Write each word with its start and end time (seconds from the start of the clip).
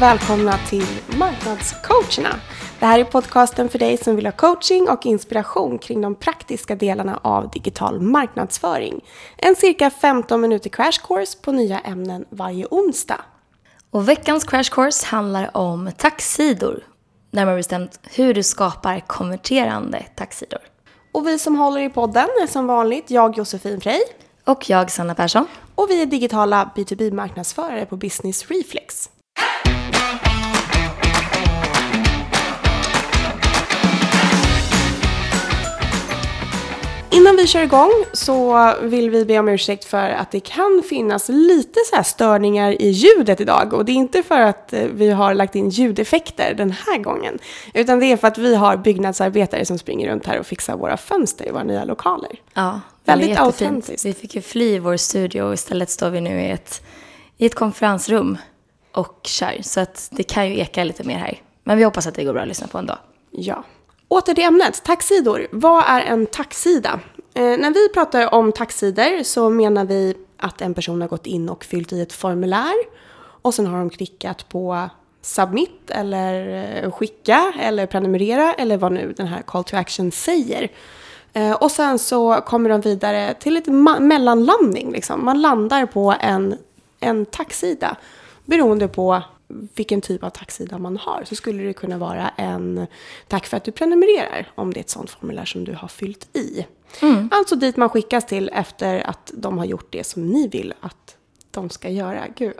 välkomna 0.00 0.58
till 0.68 0.86
Marknadscoacherna. 1.18 2.40
Det 2.78 2.86
här 2.86 2.98
är 2.98 3.04
podcasten 3.04 3.68
för 3.68 3.78
dig 3.78 3.96
som 3.96 4.16
vill 4.16 4.26
ha 4.26 4.32
coaching 4.32 4.88
och 4.88 5.06
inspiration 5.06 5.78
kring 5.78 6.00
de 6.00 6.14
praktiska 6.14 6.74
delarna 6.74 7.20
av 7.22 7.50
digital 7.50 8.00
marknadsföring. 8.00 9.04
En 9.36 9.56
cirka 9.56 9.90
15 9.90 10.40
minuter 10.40 10.70
crash 10.70 11.06
course 11.06 11.38
på 11.42 11.52
nya 11.52 11.78
ämnen 11.78 12.24
varje 12.30 12.66
onsdag. 12.70 13.20
Och 13.90 14.08
veckans 14.08 14.44
crash 14.44 14.70
course 14.70 15.06
handlar 15.06 15.56
om 15.56 15.90
taxsidor. 15.96 16.84
Närmare 17.30 17.56
bestämt 17.56 18.00
hur 18.02 18.34
du 18.34 18.42
skapar 18.42 19.00
konverterande 19.00 20.06
taxsidor. 20.16 20.60
Och 21.12 21.26
vi 21.26 21.38
som 21.38 21.56
håller 21.56 21.80
i 21.80 21.90
podden 21.90 22.28
är 22.42 22.46
som 22.46 22.66
vanligt 22.66 23.10
jag 23.10 23.38
Josefin 23.38 23.80
Frey. 23.80 24.00
Och 24.44 24.70
jag 24.70 24.90
Sanna 24.90 25.14
Persson. 25.14 25.46
Och 25.74 25.86
vi 25.90 26.02
är 26.02 26.06
digitala 26.06 26.70
B2B-marknadsförare 26.76 27.86
på 27.86 27.96
Business 27.96 28.50
Reflex. 28.50 29.10
Innan 37.12 37.36
vi 37.36 37.46
kör 37.46 37.62
igång 37.62 37.90
så 38.12 38.72
vill 38.82 39.10
vi 39.10 39.24
be 39.24 39.38
om 39.38 39.48
ursäkt 39.48 39.84
för 39.84 40.10
att 40.10 40.30
det 40.30 40.40
kan 40.40 40.82
finnas 40.88 41.28
lite 41.28 41.80
så 41.94 42.02
störningar 42.02 42.82
i 42.82 42.88
ljudet 42.88 43.40
idag. 43.40 43.72
Och 43.72 43.84
det 43.84 43.92
är 43.92 43.96
inte 43.96 44.22
för 44.22 44.40
att 44.40 44.72
eh, 44.72 44.84
vi 44.92 45.10
har 45.10 45.34
lagt 45.34 45.54
in 45.54 45.68
ljudeffekter 45.68 46.54
den 46.54 46.70
här 46.70 46.98
gången. 46.98 47.38
Utan 47.74 48.00
det 48.00 48.06
är 48.06 48.16
för 48.16 48.28
att 48.28 48.38
vi 48.38 48.54
har 48.54 48.76
byggnadsarbetare 48.76 49.64
som 49.64 49.78
springer 49.78 50.08
runt 50.08 50.26
här 50.26 50.38
och 50.38 50.46
fixar 50.46 50.76
våra 50.76 50.96
fönster 50.96 51.48
i 51.48 51.50
våra 51.50 51.62
nya 51.62 51.84
lokaler. 51.84 52.40
Ja, 52.54 52.80
Väldigt 53.04 53.38
autentiskt. 53.38 54.06
Vi 54.06 54.12
fick 54.12 54.34
ju 54.34 54.42
fly 54.42 54.74
i 54.74 54.78
vår 54.78 54.96
studio 54.96 55.42
och 55.42 55.54
istället 55.54 55.90
står 55.90 56.10
vi 56.10 56.20
nu 56.20 56.40
i 56.40 56.50
ett, 56.50 56.82
i 57.36 57.46
ett 57.46 57.54
konferensrum 57.54 58.38
och 58.92 59.20
kör. 59.22 59.62
Så 59.62 59.80
att 59.80 60.08
det 60.12 60.22
kan 60.22 60.48
ju 60.48 60.60
eka 60.60 60.84
lite 60.84 61.04
mer 61.04 61.18
här. 61.18 61.40
Men 61.64 61.78
vi 61.78 61.84
hoppas 61.84 62.06
att 62.06 62.14
det 62.14 62.24
går 62.24 62.32
bra 62.32 62.42
att 62.42 62.48
lyssna 62.48 62.66
på 62.66 62.78
ändå. 62.78 62.98
Ja. 63.30 63.64
Åter 64.10 64.34
till 64.34 64.44
ämnet, 64.44 64.84
taxidor. 64.84 65.46
Vad 65.52 65.84
är 65.86 66.00
en 66.00 66.26
taxida? 66.26 67.00
Eh, 67.34 67.42
när 67.42 67.70
vi 67.74 67.88
pratar 67.88 68.34
om 68.34 68.52
taxsidor 68.52 69.22
så 69.22 69.50
menar 69.50 69.84
vi 69.84 70.14
att 70.36 70.60
en 70.60 70.74
person 70.74 71.00
har 71.00 71.08
gått 71.08 71.26
in 71.26 71.48
och 71.48 71.64
fyllt 71.64 71.92
i 71.92 72.00
ett 72.00 72.12
formulär 72.12 72.74
och 73.42 73.54
sen 73.54 73.66
har 73.66 73.78
de 73.78 73.90
klickat 73.90 74.48
på 74.48 74.90
submit 75.22 75.90
eller 75.90 76.64
eh, 76.84 76.92
skicka 76.92 77.52
eller 77.60 77.86
prenumerera 77.86 78.54
eller 78.54 78.76
vad 78.76 78.92
nu 78.92 79.14
den 79.16 79.26
här 79.26 79.42
call 79.42 79.64
to 79.64 79.76
action 79.76 80.12
säger. 80.12 80.68
Eh, 81.32 81.52
och 81.52 81.70
sen 81.70 81.98
så 81.98 82.34
kommer 82.34 82.70
de 82.70 82.80
vidare 82.80 83.34
till 83.34 83.56
ett 83.56 83.66
mellanlandning. 84.00 84.92
Liksom. 84.92 85.24
Man 85.24 85.40
landar 85.40 85.86
på 85.86 86.14
en, 86.20 86.58
en 87.00 87.26
taxida 87.26 87.96
beroende 88.44 88.88
på 88.88 89.22
vilken 89.74 90.00
typ 90.00 90.24
av 90.24 90.30
taxsida 90.30 90.78
man 90.78 90.96
har 90.96 91.24
så 91.24 91.34
skulle 91.34 91.62
det 91.62 91.72
kunna 91.72 91.98
vara 91.98 92.28
en 92.28 92.86
tack 93.28 93.46
för 93.46 93.56
att 93.56 93.64
du 93.64 93.72
prenumererar 93.72 94.52
om 94.54 94.72
det 94.72 94.78
är 94.78 94.82
ett 94.82 94.90
sånt 94.90 95.10
formulär 95.10 95.44
som 95.44 95.64
du 95.64 95.74
har 95.74 95.88
fyllt 95.88 96.36
i. 96.36 96.66
Mm. 97.02 97.28
Alltså 97.32 97.56
dit 97.56 97.76
man 97.76 97.88
skickas 97.88 98.26
till 98.26 98.50
efter 98.52 99.10
att 99.10 99.30
de 99.34 99.58
har 99.58 99.64
gjort 99.64 99.92
det 99.92 100.04
som 100.04 100.26
ni 100.26 100.48
vill 100.48 100.74
att 100.80 101.16
de 101.50 101.70
ska 101.70 101.88
göra. 101.88 102.24
Gud. 102.36 102.54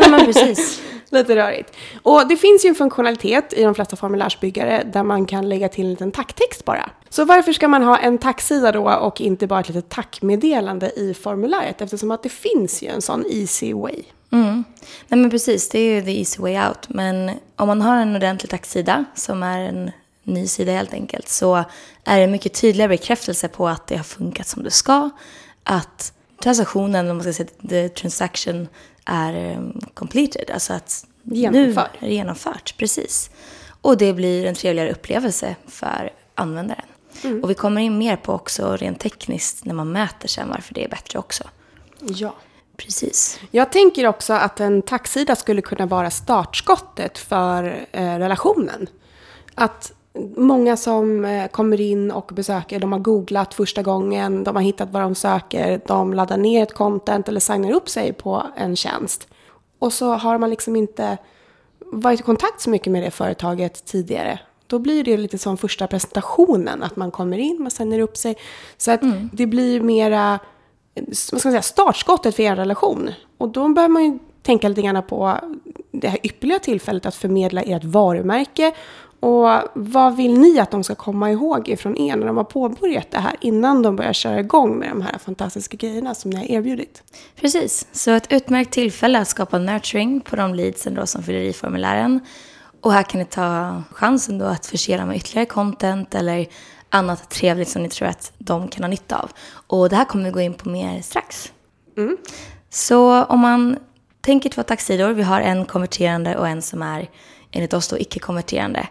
Ja, 0.00 0.08
men 0.08 0.26
precis. 0.26 0.82
Lite 1.10 1.36
rörigt. 1.36 1.72
Och 2.02 2.28
det 2.28 2.36
finns 2.36 2.64
ju 2.64 2.68
en 2.68 2.74
funktionalitet 2.74 3.52
i 3.52 3.62
de 3.62 3.74
flesta 3.74 3.96
formulärsbyggare 3.96 4.90
där 4.92 5.02
man 5.02 5.26
kan 5.26 5.48
lägga 5.48 5.68
till 5.68 5.84
en 5.84 5.90
liten 5.90 6.12
tacktext 6.12 6.64
bara. 6.64 6.90
Så 7.08 7.24
varför 7.24 7.52
ska 7.52 7.68
man 7.68 7.82
ha 7.82 7.98
en 7.98 8.18
tacksida 8.18 8.72
då 8.72 8.90
och 8.90 9.20
inte 9.20 9.46
bara 9.46 9.60
ett 9.60 9.68
litet 9.68 9.88
tackmeddelande 9.88 10.92
i 10.96 11.14
formuläret? 11.14 11.80
Eftersom 11.80 12.10
att 12.10 12.22
det 12.22 12.28
finns 12.28 12.82
ju 12.82 12.88
en 12.88 13.02
sån 13.02 13.24
easy 13.30 13.74
way. 13.74 14.02
Mm. 14.36 14.64
Nej 15.08 15.20
men 15.20 15.30
precis, 15.30 15.68
det 15.68 15.78
är 15.78 15.94
ju 15.94 16.02
the 16.02 16.18
easy 16.18 16.42
way 16.42 16.68
out. 16.68 16.88
Men 16.88 17.30
om 17.56 17.68
man 17.68 17.82
har 17.82 17.96
en 17.96 18.16
ordentlig 18.16 18.50
tacksida 18.50 19.04
som 19.14 19.42
är 19.42 19.60
en 19.60 19.90
ny 20.22 20.46
sida 20.46 20.72
helt 20.72 20.92
enkelt 20.92 21.28
så 21.28 21.64
är 22.04 22.20
det 22.20 22.26
mycket 22.26 22.54
tydligare 22.54 22.88
bekräftelse 22.88 23.48
på 23.48 23.68
att 23.68 23.86
det 23.86 23.96
har 23.96 24.04
funkat 24.04 24.46
som 24.46 24.62
det 24.62 24.70
ska. 24.70 25.10
Att 25.64 26.12
transaktionen, 26.42 27.10
om 27.10 27.16
man 27.16 27.24
ska 27.24 27.32
säga 27.32 27.48
the 27.68 27.88
transaction, 27.88 28.68
är 29.04 29.56
um, 29.56 29.80
completed. 29.94 30.50
Alltså 30.50 30.72
att 30.72 31.06
genomfört. 31.22 31.90
nu 32.00 32.06
är 32.06 32.10
det 32.10 32.14
genomfört. 32.14 32.74
Precis. 32.78 33.30
Och 33.80 33.98
det 33.98 34.12
blir 34.12 34.46
en 34.46 34.54
trevligare 34.54 34.90
upplevelse 34.90 35.56
för 35.66 36.10
användaren. 36.34 36.84
Mm. 37.24 37.42
Och 37.42 37.50
vi 37.50 37.54
kommer 37.54 37.80
in 37.80 37.98
mer 37.98 38.16
på 38.16 38.32
också 38.32 38.76
rent 38.76 39.00
tekniskt 39.00 39.64
när 39.64 39.74
man 39.74 39.92
mäter 39.92 40.28
sen 40.28 40.48
varför 40.48 40.74
det 40.74 40.84
är 40.84 40.88
bättre 40.88 41.18
också. 41.18 41.44
Ja. 42.00 42.34
Precis. 42.76 43.40
Jag 43.50 43.72
tänker 43.72 44.06
också 44.06 44.32
att 44.32 44.60
en 44.60 44.82
taxsida 44.82 45.36
skulle 45.36 45.62
kunna 45.62 45.86
vara 45.86 46.10
startskottet 46.10 47.18
för 47.18 47.86
eh, 47.92 48.18
relationen. 48.18 48.86
Att 49.54 49.92
många 50.36 50.76
som 50.76 51.24
eh, 51.24 51.48
kommer 51.48 51.80
in 51.80 52.10
och 52.10 52.30
besöker, 52.34 52.80
de 52.80 52.92
har 52.92 52.98
googlat 52.98 53.54
första 53.54 53.82
gången, 53.82 54.44
de 54.44 54.56
har 54.56 54.62
hittat 54.62 54.90
vad 54.90 55.02
de 55.02 55.14
söker, 55.14 55.80
de 55.86 56.14
laddar 56.14 56.36
ner 56.36 56.62
ett 56.62 56.74
content 56.74 57.28
eller 57.28 57.40
signar 57.40 57.70
upp 57.70 57.88
sig 57.88 58.12
på 58.12 58.42
en 58.56 58.76
tjänst. 58.76 59.28
Och 59.78 59.92
så 59.92 60.12
har 60.12 60.38
man 60.38 60.50
liksom 60.50 60.76
inte 60.76 61.18
varit 61.80 62.20
i 62.20 62.22
kontakt 62.22 62.60
så 62.60 62.70
mycket 62.70 62.92
med 62.92 63.02
det 63.02 63.10
företaget 63.10 63.84
tidigare. 63.84 64.40
Då 64.66 64.78
blir 64.78 65.04
det 65.04 65.16
lite 65.16 65.38
som 65.38 65.56
första 65.56 65.86
presentationen, 65.86 66.82
att 66.82 66.96
man 66.96 67.10
kommer 67.10 67.38
in, 67.38 67.62
man 67.62 67.70
signar 67.70 67.98
upp 67.98 68.16
sig. 68.16 68.36
Så 68.76 68.90
att 68.90 69.02
mm. 69.02 69.30
det 69.32 69.46
blir 69.46 69.80
mera 69.80 70.38
vad 70.96 71.16
ska 71.16 71.36
man 71.36 71.40
säga, 71.40 71.62
startskottet 71.62 72.36
för 72.36 72.42
er 72.42 72.56
relation. 72.56 73.10
Och 73.38 73.48
då 73.48 73.68
behöver 73.68 73.92
man 73.92 74.04
ju 74.04 74.18
tänka 74.42 74.68
lite 74.68 74.82
grann 74.82 75.02
på 75.02 75.38
det 75.90 76.08
här 76.08 76.18
ypperliga 76.22 76.58
tillfället 76.58 77.06
att 77.06 77.14
förmedla 77.14 77.62
ert 77.62 77.84
varumärke. 77.84 78.72
Och 79.20 79.48
vad 79.74 80.16
vill 80.16 80.38
ni 80.38 80.58
att 80.58 80.70
de 80.70 80.84
ska 80.84 80.94
komma 80.94 81.30
ihåg 81.30 81.68
ifrån 81.68 81.96
er 81.96 82.16
när 82.16 82.26
de 82.26 82.36
har 82.36 82.44
påbörjat 82.44 83.10
det 83.10 83.18
här 83.18 83.36
innan 83.40 83.82
de 83.82 83.96
börjar 83.96 84.12
köra 84.12 84.40
igång 84.40 84.78
med 84.78 84.88
de 84.88 85.02
här 85.02 85.18
fantastiska 85.18 85.76
grejerna 85.76 86.14
som 86.14 86.30
ni 86.30 86.36
har 86.36 86.44
erbjudit? 86.44 87.02
Precis, 87.40 87.86
så 87.92 88.10
ett 88.10 88.32
utmärkt 88.32 88.72
tillfälle 88.72 89.18
att 89.20 89.28
skapa 89.28 89.58
nurturing 89.58 90.20
på 90.20 90.36
de 90.36 90.54
leadsen 90.54 90.94
då 90.94 91.06
som 91.06 91.22
fyller 91.22 91.40
i 91.40 91.52
formulären. 91.52 92.20
Och 92.80 92.92
här 92.92 93.02
kan 93.02 93.18
ni 93.18 93.24
ta 93.24 93.82
chansen 93.92 94.38
då 94.38 94.44
att 94.44 94.66
förse 94.66 94.96
dem 94.96 95.08
med 95.08 95.16
ytterligare 95.16 95.46
content 95.46 96.14
eller 96.14 96.46
annat 96.90 97.30
trevligt 97.30 97.68
som 97.68 97.82
ni 97.82 97.88
tror 97.88 98.08
att 98.08 98.32
de 98.38 98.68
kan 98.68 98.82
ha 98.84 98.88
nytta 98.88 99.18
av. 99.18 99.30
Och 99.66 99.88
det 99.88 99.96
här 99.96 100.04
kommer 100.04 100.24
vi 100.24 100.30
gå 100.30 100.40
in 100.40 100.54
på 100.54 100.68
mer 100.68 101.02
strax. 101.02 101.52
Mm. 101.96 102.16
Så 102.70 103.24
om 103.24 103.40
man 103.40 103.78
tänker 104.20 104.50
två 104.50 104.62
taxidor, 104.62 105.12
vi 105.12 105.22
har 105.22 105.40
en 105.40 105.64
konverterande 105.64 106.36
och 106.36 106.48
en 106.48 106.62
som 106.62 106.82
är 106.82 107.08
enligt 107.50 107.72
oss 107.72 107.88
då 107.88 107.98
icke-konverterande. 107.98 108.88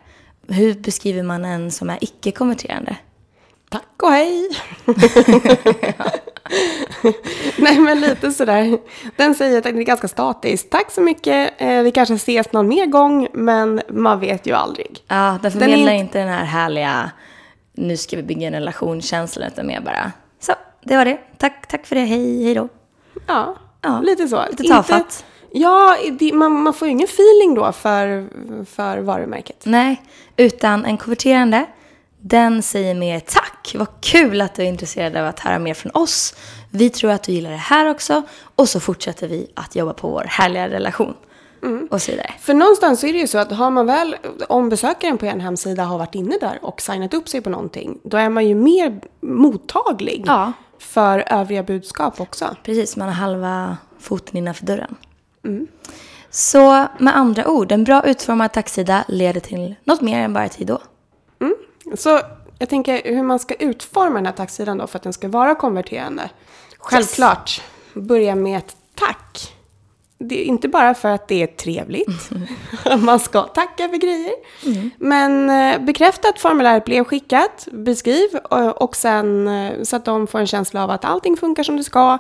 Hur 0.48 0.74
beskriver 0.74 1.24
man 1.24 1.46
en 1.46 1.72
som 1.72 1.90
är 1.90 1.98
icke-konverterande? 2.02 2.96
Tack 3.70 4.04
och 4.04 4.12
hej! 4.12 4.50
Nej 7.58 7.80
men 7.80 8.00
lite 8.00 8.32
sådär. 8.32 8.78
Den 9.16 9.36
säger 9.36 9.58
att 9.58 9.64
det 9.64 9.70
är 9.70 9.74
ganska 9.74 10.08
statiskt. 10.08 10.70
Tack 10.70 10.92
så 10.92 11.02
mycket, 11.02 11.54
eh, 11.58 11.82
vi 11.82 11.92
kanske 11.92 12.16
ses 12.16 12.52
någon 12.52 12.68
mer 12.68 12.86
gång 12.86 13.28
men 13.34 13.82
man 13.90 14.20
vet 14.20 14.48
ju 14.48 14.54
aldrig. 14.54 15.04
Ja, 15.08 15.40
den 15.42 15.52
förmedlar 15.52 15.78
den 15.78 15.88
är... 15.88 16.00
inte 16.00 16.20
den 16.20 16.28
här 16.28 16.46
härliga 16.46 17.12
nu 17.76 17.98
ska 17.98 18.16
vi 18.16 18.24
bygga 18.24 18.48
en 18.48 18.54
relationskänsla 18.54 19.48
utan 19.48 19.68
mer 19.68 19.82
bara 19.82 20.12
så, 20.40 20.54
det 20.84 20.98
var 20.98 21.06
det. 21.06 21.18
Tack, 21.38 21.68
tack 21.68 21.86
för 21.86 21.96
det, 21.96 22.02
hej, 22.02 22.44
hej 22.44 22.54
då. 22.54 22.70
Ja, 23.28 23.56
ja. 23.82 24.02
lite 24.02 24.28
så. 24.28 24.44
Lite 24.50 24.64
tafatt. 24.64 25.00
Inte, 25.00 25.14
ja, 25.52 25.98
det, 26.20 26.34
man, 26.34 26.52
man 26.52 26.74
får 26.74 26.88
ju 26.88 26.92
ingen 26.92 27.08
feeling 27.08 27.56
då 27.56 27.72
för, 27.72 28.28
för 28.66 28.98
varumärket. 28.98 29.62
Nej, 29.64 30.02
utan 30.38 30.86
en 30.86 30.98
konverterande, 30.98 31.66
den 32.20 32.62
säger 32.62 32.96
mer 32.96 33.20
tack, 33.20 33.76
vad 33.76 33.88
kul 34.02 34.42
att 34.42 34.56
du 34.56 34.62
är 34.62 34.68
intresserad 34.68 35.16
av 35.16 35.28
att 35.28 35.40
höra 35.40 35.60
mer 35.60 35.74
från 35.74 35.92
oss. 35.92 36.36
Vi 36.72 36.90
tror 36.90 37.12
att 37.12 37.24
du 37.24 37.32
gillar 37.32 37.52
det 37.52 37.58
här 37.58 37.90
också 37.90 38.22
och 38.56 38.70
så 38.70 38.80
fortsätter 38.80 39.28
vi 39.28 39.52
att 39.54 39.76
jobba 39.76 39.94
på 39.94 40.10
vår 40.10 40.26
härliga 40.30 40.70
relation. 40.70 41.14
Mm. 41.66 41.88
Och 41.92 42.02
så 42.02 42.12
vidare. 42.12 42.34
För 42.40 42.54
någonstans 42.54 43.04
är 43.04 43.14
det 43.14 43.20
ju 43.20 43.28
så 43.28 43.38
att 43.38 43.52
har 43.52 43.72
man 43.72 43.86
väl, 43.86 44.16
om 44.50 44.70
besökaren 44.70 45.18
på 45.18 45.26
en 45.26 45.40
hemsida 45.40 45.84
har 45.84 45.98
varit 45.98 46.16
inne 46.16 46.38
där 46.42 46.60
och 46.62 46.82
signat 46.82 47.14
upp 47.14 47.30
sig 47.30 47.42
på 47.42 47.50
någonting, 47.50 48.00
då 48.04 48.18
är 48.18 48.30
man 48.30 48.48
ju 48.48 48.56
mer 48.56 49.02
mottaglig 49.22 50.24
ja. 50.28 50.52
för 50.80 51.24
övriga 51.28 51.64
budskap 51.64 52.22
också. 52.22 52.56
Precis, 52.64 52.98
man 52.98 53.08
har 53.08 53.16
halva 53.16 53.78
foten 54.00 54.38
innanför 54.38 54.66
dörren. 54.66 54.96
Mm. 55.46 55.68
Så 56.30 56.86
med 57.00 57.18
andra 57.18 57.48
ord, 57.48 57.72
en 57.72 57.84
bra 57.84 58.04
utformad 58.06 58.54
taxsida 58.54 59.06
leder 59.08 59.40
till 59.40 59.76
något 59.84 60.02
mer 60.02 60.20
än 60.20 60.34
bara 60.34 60.50
tid 60.50 60.68
då. 60.68 60.80
Mm. 61.42 61.56
Så 61.96 62.22
jag 62.60 62.70
tänker 62.70 63.02
hur 63.16 63.24
man 63.24 63.40
ska 63.40 63.54
utforma 63.54 64.16
den 64.16 64.26
här 64.26 64.34
taxsidan 64.34 64.78
då 64.78 64.88
för 64.88 64.98
att 64.98 65.04
den 65.04 65.14
ska 65.14 65.28
vara 65.28 65.56
konverterande. 65.56 66.30
Självklart, 66.78 67.62
yes. 67.96 68.08
börja 68.08 68.36
med 68.36 68.58
ett 68.58 68.76
tack 68.96 69.55
det 70.18 70.42
är 70.42 70.46
inte 70.46 70.68
bara 70.68 70.94
för 70.94 71.10
att 71.10 71.28
det 71.28 71.44
är 71.44 71.48
trevligt. 71.48 72.32
Mm. 72.86 73.06
Man 73.06 73.20
ska 73.20 73.42
tacka 73.42 73.90
för 73.90 73.98
grejer. 73.98 74.34
Mm. 74.66 74.90
Men 74.98 75.50
eh, 75.50 75.86
bekräfta 75.86 76.30
att 76.30 76.40
formuläret 76.40 76.86
blev 76.86 77.04
skickat, 77.04 77.68
beskriv 77.72 78.36
och 78.76 78.96
sen 78.96 79.48
eh, 79.48 79.84
så 79.84 79.96
att 79.96 80.06
de 80.06 80.28
får 80.28 80.40
en 80.40 80.48
känsla 80.48 80.84
av 80.84 80.90
att 80.90 81.06
allting 81.06 81.38
funkar 81.38 81.64
som 81.64 81.78
det 81.78 81.84
ska. 81.84 82.18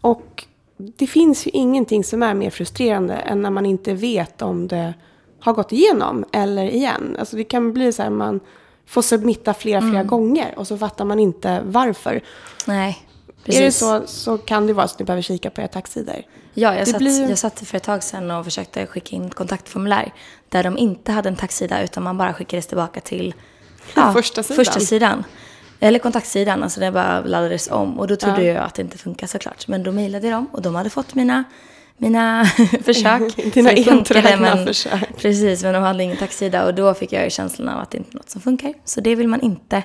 Och 0.00 0.44
det 0.76 1.06
finns 1.06 1.46
ju 1.46 1.50
ingenting 1.54 2.04
som 2.04 2.22
är 2.22 2.34
mer 2.34 2.50
frustrerande 2.50 3.14
än 3.14 3.42
när 3.42 3.50
man 3.50 3.66
inte 3.66 3.94
vet 3.94 4.42
om 4.42 4.68
det 4.68 4.94
har 5.40 5.52
gått 5.52 5.72
igenom 5.72 6.24
eller 6.32 6.64
igen. 6.64 7.16
Alltså 7.18 7.36
det 7.36 7.44
kan 7.44 7.72
bli 7.72 7.92
så 7.92 8.02
här 8.02 8.10
man 8.10 8.40
får 8.86 9.02
submitta 9.02 9.54
flera, 9.54 9.80
flera 9.80 10.02
gånger 10.02 10.54
och 10.56 10.66
så 10.66 10.78
fattar 10.78 11.04
man 11.04 11.18
inte 11.18 11.62
varför. 11.64 12.22
Nej, 12.66 13.07
precis. 13.52 13.82
Är 13.82 14.00
det 14.00 14.06
så, 14.06 14.12
så 14.12 14.38
kan 14.38 14.66
det 14.66 14.72
vara 14.72 14.88
så 14.88 14.92
att 14.94 14.98
ni 14.98 15.04
behöver 15.04 15.22
kika 15.22 15.50
på 15.50 15.60
era 15.60 15.68
taxsidor. 15.68 16.14
Ja, 16.54 16.74
jag 16.74 16.82
Det 16.86 16.86
satt, 16.90 16.98
blir- 16.98 17.28
jag 17.28 17.38
satt 17.38 17.60
för 17.60 17.76
ett 17.76 17.82
tag 17.82 18.02
sedan 18.02 18.30
och 18.30 18.44
försökte 18.44 18.86
skicka 18.86 19.16
in 19.16 19.24
ett 19.24 19.34
kontaktformulär 19.34 20.12
där 20.48 20.62
de 20.62 20.78
inte 20.78 21.12
hade 21.12 21.28
en 21.28 21.36
taxsida 21.36 21.82
utan 21.82 22.02
man 22.02 22.18
bara 22.18 22.34
skickades 22.34 22.66
tillbaka 22.66 23.00
till 23.00 23.34
Första 24.14 24.42
sidan. 24.42 24.56
första 24.56 24.80
sidan. 24.80 25.24
Eller 25.80 25.98
kontaktsidan, 25.98 26.62
alltså 26.62 26.80
det 26.80 26.92
bara 26.92 27.20
laddades 27.20 27.70
om. 27.70 27.98
Och 27.98 28.06
då 28.08 28.16
trodde 28.16 28.42
Ja. 28.44 28.52
jag 28.54 28.64
att 28.64 28.74
det 28.74 28.82
inte 28.82 28.98
funkar 28.98 29.26
såklart. 29.26 29.68
Men 29.68 29.82
då 29.82 29.92
mejlade 29.92 30.30
dem 30.30 30.46
och 30.52 30.62
de 30.62 30.74
hade 30.74 30.90
fått 30.90 31.14
mina, 31.14 31.44
mina 31.96 32.44
försök. 32.82 33.36
Dina 33.54 33.70
funkade, 33.70 33.90
enträgna 33.90 34.66
försök. 34.66 35.16
Precis, 35.16 35.62
men 35.62 35.74
de 35.74 35.82
hade 35.82 36.02
ingen 36.04 36.16
taxsida 36.16 36.64
och 36.66 36.74
då 36.74 36.94
fick 36.94 37.12
jag 37.12 37.24
ju 37.24 37.30
känslan 37.30 37.68
av 37.68 37.80
att 37.80 37.90
det 37.90 37.98
inte 37.98 38.10
är 38.10 38.16
något 38.16 38.30
som 38.30 38.40
funkar. 38.40 38.74
Så 38.84 39.00
det 39.00 39.14
vill 39.14 39.28
man 39.28 39.40
inte, 39.40 39.82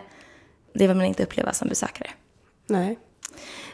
det 0.73 0.87
vill 0.87 0.97
man 0.97 1.05
inte 1.05 1.23
uppleva 1.23 1.53
som 1.53 1.67
besökare. 1.69 2.09
Nej. 2.67 2.97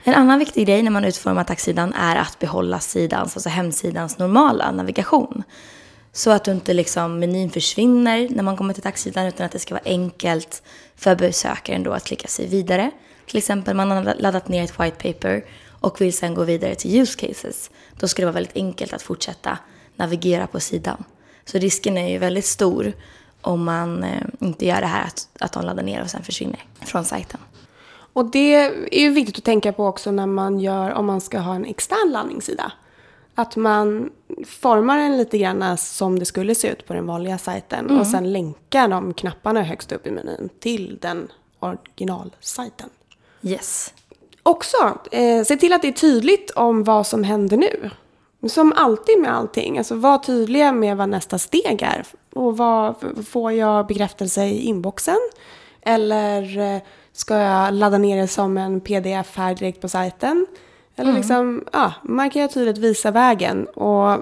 En 0.03 0.13
annan 0.13 0.39
viktig 0.39 0.67
grej 0.67 0.83
när 0.83 0.91
man 0.91 1.05
utformar 1.05 1.43
taxidan 1.43 1.93
är 1.93 2.15
att 2.15 2.39
behålla 2.39 2.79
sidans, 2.79 3.35
alltså 3.35 3.49
hemsidans 3.49 4.17
normala 4.17 4.71
navigation. 4.71 5.43
Så 6.11 6.31
att 6.31 6.43
du 6.43 6.51
inte 6.51 6.73
liksom 6.73 7.19
menyn 7.19 7.49
försvinner 7.49 8.27
när 8.29 8.43
man 8.43 8.57
kommer 8.57 8.73
till 8.73 8.83
taxidan 8.83 9.25
utan 9.25 9.45
att 9.45 9.51
det 9.51 9.59
ska 9.59 9.73
vara 9.73 9.83
enkelt 9.85 10.63
för 10.95 11.15
besökaren 11.15 11.83
då 11.83 11.91
att 11.91 12.03
klicka 12.03 12.27
sig 12.27 12.47
vidare. 12.47 12.91
Till 13.27 13.37
exempel 13.37 13.75
man 13.75 13.91
har 13.91 14.15
laddat 14.19 14.47
ner 14.47 14.63
ett 14.63 14.79
white 14.79 15.13
paper 15.13 15.45
och 15.67 16.01
vill 16.01 16.13
sedan 16.13 16.33
gå 16.33 16.43
vidare 16.43 16.75
till 16.75 17.01
use 17.01 17.27
cases. 17.27 17.71
Då 17.99 18.07
ska 18.07 18.21
det 18.21 18.25
vara 18.25 18.33
väldigt 18.33 18.55
enkelt 18.55 18.93
att 18.93 19.01
fortsätta 19.01 19.57
navigera 19.95 20.47
på 20.47 20.59
sidan. 20.59 21.03
Så 21.45 21.57
risken 21.57 21.97
är 21.97 22.09
ju 22.09 22.17
väldigt 22.17 22.45
stor 22.45 22.93
om 23.41 23.63
man 23.63 24.03
eh, 24.03 24.21
inte 24.39 24.65
gör 24.65 24.81
det 24.81 24.87
här 24.87 25.03
att, 25.03 25.27
att 25.39 25.51
de 25.51 25.65
laddar 25.65 25.83
ner 25.83 26.01
och 26.01 26.09
sen 26.09 26.23
försvinner 26.23 26.59
från 26.81 27.05
sajten. 27.05 27.39
Och 28.13 28.25
det 28.25 28.55
är 28.91 28.99
ju 28.99 29.09
viktigt 29.09 29.37
att 29.37 29.43
tänka 29.43 29.73
på 29.73 29.85
också 29.85 30.11
när 30.11 30.27
man 30.27 30.59
gör, 30.59 30.93
om 30.93 31.05
man 31.05 31.21
ska 31.21 31.39
ha 31.39 31.55
en 31.55 31.65
extern 31.65 32.11
landningssida. 32.11 32.71
Att 33.35 33.55
man 33.55 34.09
formar 34.45 34.97
den 34.97 35.17
lite 35.17 35.37
grann 35.37 35.77
som 35.77 36.19
det 36.19 36.25
skulle 36.25 36.55
se 36.55 36.67
ut 36.67 36.87
på 36.87 36.93
den 36.93 37.05
vanliga 37.05 37.37
sajten 37.37 37.99
och 37.99 38.07
sen 38.07 38.33
länkar 38.33 38.87
de 38.87 39.13
knapparna 39.13 39.63
högst 39.63 39.91
upp 39.91 40.07
i 40.07 40.11
menyn 40.11 40.49
till 40.59 40.97
den 41.01 41.27
originalsajten. 41.59 42.89
Yes. 43.41 43.93
Också, 44.43 44.77
eh, 45.11 45.43
se 45.43 45.55
till 45.55 45.73
att 45.73 45.81
det 45.81 45.87
är 45.87 45.91
tydligt 45.91 46.51
om 46.51 46.83
vad 46.83 47.07
som 47.07 47.23
händer 47.23 47.57
nu. 47.57 47.89
Som 48.49 48.73
alltid 48.73 49.19
med 49.19 49.35
allting, 49.35 49.77
alltså 49.77 49.95
var 49.95 50.17
tydliga 50.17 50.71
med 50.71 50.97
vad 50.97 51.09
nästa 51.09 51.37
steg 51.37 51.81
är. 51.81 52.05
Och 52.33 52.57
vad, 52.57 52.95
får 53.27 53.51
jag 53.51 53.87
bekräftelse 53.87 54.45
i 54.45 54.61
inboxen? 54.61 55.19
Eller 55.81 56.57
eh, 56.75 56.81
ska 57.19 57.37
jag 57.37 57.73
ladda 57.73 57.97
ner 57.97 58.21
det 58.21 58.27
som 58.27 58.57
en 58.57 58.81
pdf 58.81 59.37
här 59.37 59.55
direkt 59.55 59.81
på 59.81 59.89
sajten? 59.89 60.47
Eller 60.95 61.13
liksom, 61.13 61.63
ja, 61.73 61.93
markera 62.03 62.47
tydligt, 62.47 62.77
visa 62.77 63.11
vägen 63.11 63.65
och 63.65 64.19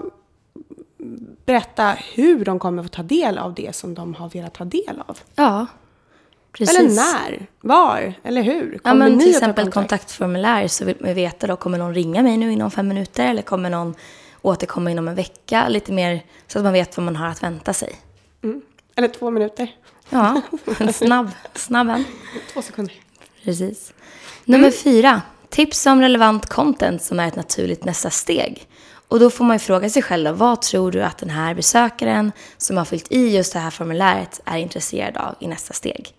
berätta 1.45 1.95
hur 2.13 2.45
de 2.45 2.59
kommer 2.59 2.83
få 2.83 2.89
ta 2.89 3.03
del 3.03 3.37
av 3.37 3.53
det 3.53 3.75
som 3.75 3.93
de 3.93 4.13
har 4.13 4.29
velat 4.29 4.53
ta 4.53 4.65
del 4.65 5.03
av. 5.07 5.19
Ja, 5.35 5.65
precis. 6.51 6.79
Eller 6.79 6.89
när, 6.89 7.47
var, 7.61 8.13
eller 8.23 8.41
hur? 8.41 8.71
Ja, 8.83 8.89
Kommer 8.89 9.09
men 9.09 9.17
ni 9.17 9.23
till 9.23 9.29
att 9.29 9.35
exempel 9.35 9.65
kontakt? 9.65 9.73
kontaktformulär 9.73 10.67
så 10.67 10.85
vill 10.85 10.95
man 10.99 11.13
veta 11.13 11.47
då, 11.47 11.55
kommer 11.55 11.77
någon 11.77 11.93
ringa 11.93 12.23
mig 12.23 12.37
nu 12.37 12.51
inom 12.51 12.71
fem 12.71 12.87
minuter 12.87 13.27
eller 13.27 13.41
kommer 13.41 13.69
någon 13.69 13.95
återkomma 14.41 14.91
inom 14.91 15.07
en 15.07 15.15
vecka? 15.15 15.69
Lite 15.69 15.91
mer 15.91 16.21
så 16.47 16.59
att 16.59 16.63
man 16.63 16.73
vet 16.73 16.97
vad 16.97 17.05
man 17.05 17.15
har 17.15 17.27
att 17.27 17.43
vänta 17.43 17.73
sig. 17.73 17.95
Mm. 18.43 18.61
Eller 18.97 19.07
två 19.07 19.29
minuter. 19.29 19.75
Ja, 20.09 20.41
en 20.79 20.93
snabb, 20.93 21.29
snabb 21.55 21.89
en. 21.89 22.05
Två 22.53 22.61
sekunder. 22.61 22.95
Precis. 23.43 23.93
Nummer 24.45 24.71
fyra, 24.71 25.21
tips 25.49 25.85
om 25.85 26.01
relevant 26.01 26.45
content 26.45 27.01
som 27.01 27.19
är 27.19 27.27
ett 27.27 27.35
naturligt 27.35 27.85
nästa 27.85 28.09
steg. 28.09 28.67
Och 29.07 29.19
då 29.19 29.29
får 29.29 29.45
man 29.45 29.55
ju 29.55 29.59
fråga 29.59 29.89
sig 29.89 30.01
själv, 30.01 30.25
då, 30.25 30.31
vad 30.33 30.61
tror 30.61 30.91
du 30.91 31.03
att 31.03 31.17
den 31.17 31.29
här 31.29 31.53
besökaren 31.53 32.31
som 32.57 32.77
har 32.77 32.85
fyllt 32.85 33.11
i 33.11 33.35
just 33.35 33.53
det 33.53 33.59
här 33.59 33.69
formuläret 33.69 34.41
är 34.45 34.57
intresserad 34.57 35.17
av 35.17 35.35
i 35.39 35.47
nästa 35.47 35.73
steg? 35.73 36.13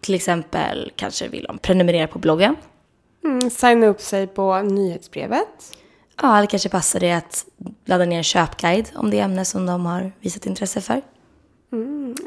Till 0.00 0.14
exempel 0.14 0.92
kanske 0.96 1.28
vill 1.28 1.44
de 1.44 1.58
prenumerera 1.58 2.06
på 2.06 2.18
bloggen. 2.18 2.56
Mm, 3.24 3.50
signa 3.50 3.86
upp 3.86 4.00
sig 4.00 4.26
på 4.26 4.62
nyhetsbrevet. 4.62 5.76
Ja, 6.22 6.38
eller 6.38 6.46
kanske 6.46 6.68
passar 6.68 7.00
det 7.00 7.12
att 7.12 7.44
ladda 7.84 8.04
ner 8.04 8.16
en 8.16 8.24
köpguide 8.24 8.90
om 8.94 9.10
det 9.10 9.18
ämne 9.18 9.44
som 9.44 9.66
de 9.66 9.86
har 9.86 10.12
visat 10.20 10.46
intresse 10.46 10.80
för. 10.80 11.02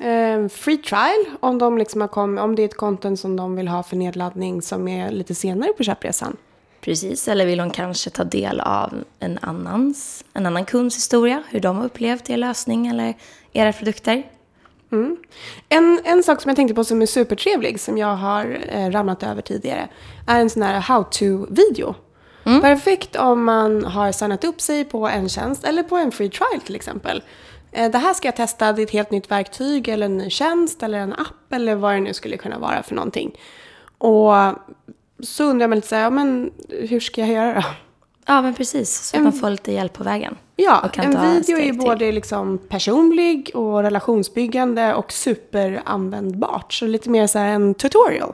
Eh, 0.06 0.48
free 0.48 0.78
trial 0.78 1.26
om, 1.40 1.58
de 1.58 1.78
liksom 1.78 2.02
har 2.02 2.08
kommit, 2.08 2.44
om 2.44 2.56
det 2.56 2.62
är 2.62 2.66
ett 2.66 2.78
content 2.78 3.20
som 3.20 3.36
de 3.36 3.56
vill 3.56 3.68
ha 3.68 3.84
för 3.84 3.96
nedladdning 3.96 4.62
som 4.62 4.88
är 4.88 5.12
lite 5.12 5.36
senare 5.36 5.74
på 5.74 5.84
köpresan. 5.84 6.38
Precis, 6.82 7.28
eller 7.28 7.46
vill 7.46 7.58
de 7.58 7.70
kanske 7.70 8.10
ta 8.10 8.24
del 8.24 8.60
av 8.60 8.94
en, 9.20 9.40
annans, 9.42 10.26
en 10.34 10.46
annan 10.46 10.66
kunds 10.66 10.96
historia, 10.96 11.44
hur 11.50 11.60
de 11.60 11.78
har 11.78 11.86
upplevt 11.86 12.30
er 12.30 12.38
lösning 12.38 12.88
eller 12.88 13.14
era 13.54 13.74
produkter. 13.74 14.24
En, 15.70 16.00
en 16.04 16.24
sak 16.24 16.42
som 16.42 16.50
jag 16.50 16.56
tänkte 16.56 16.76
på 16.76 16.84
som 16.84 17.02
är 17.02 17.06
supertrevlig, 17.06 17.80
som 17.80 17.98
jag 17.98 18.16
har 18.16 18.58
eh, 18.70 18.90
ramlat 18.90 19.24
över 19.24 19.42
tidigare, 19.42 19.88
är 20.28 20.42
en 20.42 20.50
sån 20.50 20.62
här 20.62 20.80
how-to-video. 20.80 21.96
Perfekt 22.62 23.16
om 23.16 23.44
man 23.44 23.86
har 23.86 24.12
signat 24.12 24.44
upp 24.44 24.62
sig 24.62 24.86
på 24.86 25.08
en 25.08 25.30
tjänst 25.30 25.64
eller 25.64 25.84
på 25.84 25.96
en 25.96 26.12
free 26.12 26.30
trial 26.30 26.62
till 26.66 26.76
exempel. 26.76 27.24
Eh, 27.76 27.92
det 27.92 27.98
här 27.98 28.14
ska 28.14 28.28
jag 28.28 28.36
testa, 28.36 28.74
det 28.74 28.82
är 28.82 28.84
ett 28.84 28.92
helt 28.92 29.12
nytt 29.12 29.32
verktyg 29.32 29.88
eller 29.88 30.06
en 30.06 30.18
ny 30.18 30.30
tjänst 30.30 30.84
eller 30.84 31.00
en 31.00 31.14
app 31.14 31.54
eller 31.54 31.76
vad 31.76 31.94
det 31.94 32.00
nu 32.00 32.14
skulle 32.14 32.38
kunna 32.38 32.60
vara 32.60 32.84
för 32.84 32.96
någonting. 32.96 33.32
Och 33.98 34.34
så 35.20 35.44
undrar 35.44 35.68
man 35.68 35.76
lite 35.76 35.88
så 35.88 35.96
här, 35.96 36.04
ja, 36.04 36.10
men 36.10 36.52
hur 36.70 37.00
ska 37.00 37.22
jag 37.22 37.30
göra 37.30 37.54
då? 37.54 37.64
Ja, 38.28 38.42
men 38.42 38.54
precis, 38.54 39.10
så 39.10 39.18
att 39.18 39.24
man 39.24 39.34
får 39.34 39.50
lite 39.50 39.72
hjälp 39.72 39.94
på 39.94 40.04
vägen. 40.04 40.38
Ja, 40.56 40.90
en 40.94 41.34
video 41.34 41.58
är 41.58 41.74
både 41.74 42.12
liksom 42.12 42.58
personlig 42.58 43.52
och 43.54 43.82
relationsbyggande 43.84 44.94
och 44.94 45.12
superanvändbart. 45.12 46.74
Så 46.74 46.86
lite 46.86 47.10
mer 47.10 47.28
så 47.28 47.40
här 47.40 47.48
en 47.48 47.74
tutorial. 47.74 48.34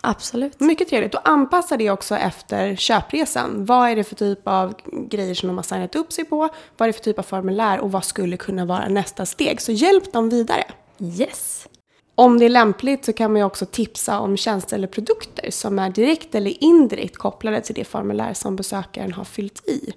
Absolut. 0.00 0.60
Mycket 0.60 0.88
trevligt. 0.88 1.14
Och 1.14 1.28
anpassa 1.28 1.76
det 1.76 1.90
också 1.90 2.16
efter 2.16 2.76
köpresan. 2.76 3.64
Vad 3.64 3.88
är 3.90 3.96
det 3.96 4.04
för 4.04 4.14
typ 4.14 4.48
av 4.48 4.74
grejer 5.08 5.34
som 5.34 5.46
de 5.46 5.56
har 5.56 5.62
signat 5.62 5.96
upp 5.96 6.12
sig 6.12 6.24
på? 6.24 6.48
Vad 6.76 6.88
är 6.88 6.92
det 6.92 6.92
för 6.92 7.04
typ 7.04 7.18
av 7.18 7.22
formulär? 7.22 7.80
Och 7.80 7.92
vad 7.92 8.04
skulle 8.04 8.36
kunna 8.36 8.64
vara 8.64 8.88
nästa 8.88 9.26
steg? 9.26 9.60
Så 9.60 9.72
hjälp 9.72 10.12
dem 10.12 10.28
vidare. 10.28 10.64
Yes. 10.98 11.68
Om 12.14 12.38
det 12.38 12.44
är 12.44 12.48
lämpligt 12.48 13.04
så 13.04 13.12
kan 13.12 13.32
man 13.32 13.40
ju 13.40 13.44
också 13.44 13.66
tipsa 13.66 14.20
om 14.20 14.36
tjänster 14.36 14.76
eller 14.76 14.88
produkter 14.88 15.50
som 15.50 15.78
är 15.78 15.90
direkt 15.90 16.34
eller 16.34 16.64
indirekt 16.64 17.16
kopplade 17.16 17.60
till 17.60 17.74
det 17.74 17.84
formulär 17.84 18.34
som 18.34 18.56
besökaren 18.56 19.12
har 19.12 19.24
fyllt 19.24 19.68
i. 19.68 19.92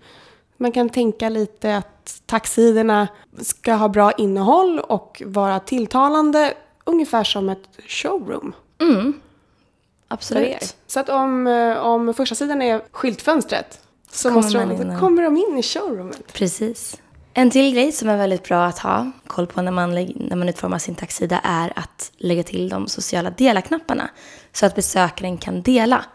Man 0.57 0.71
kan 0.71 0.89
tänka 0.89 1.29
lite 1.29 1.77
att 1.77 2.21
taxsidorna 2.25 3.07
ska 3.41 3.73
ha 3.73 3.89
bra 3.89 4.11
innehåll 4.11 4.79
och 4.79 5.21
vara 5.25 5.59
tilltalande, 5.59 6.53
ungefär 6.83 7.23
som 7.23 7.49
ett 7.49 7.67
showroom. 7.87 8.53
er. 8.79 9.13
Absolut. 10.11 10.75
Så 10.87 10.99
att 10.99 11.09
om, 11.09 11.47
eh, 11.47 11.77
om 11.77 12.13
första 12.13 12.35
sidan 12.35 12.61
är 12.61 12.81
skyltfönstret 12.91 13.79
så 14.11 14.29
Kommer 14.29 14.41
måste 14.41 14.59
de, 14.59 14.71
in 14.71 14.99
kommer 14.99 15.21
de 15.21 15.37
in 15.37 15.57
i 15.57 15.63
showroomet. 15.63 16.33
Precis. 16.33 16.97
En 17.33 17.51
till 17.51 17.73
grej 17.73 17.91
som 17.91 18.09
är 18.09 18.17
väldigt 18.17 18.43
bra 18.43 18.65
att 18.65 18.79
ha 18.79 19.11
koll 19.27 19.47
på 19.47 19.61
när 19.61 19.71
man, 19.71 19.91
när 20.15 20.35
man 20.35 20.49
utformar 20.49 20.77
sin 20.77 20.95
taxsida 20.95 21.39
är 21.43 21.73
att 21.75 22.11
lägga 22.17 22.43
till 22.43 22.69
de 22.69 22.87
sociala 22.87 23.29
dela-knapparna 23.29 24.09
så 24.53 24.65
att 24.65 24.75
besökaren 24.75 25.37
kan 25.37 25.61
dela. 25.61 26.05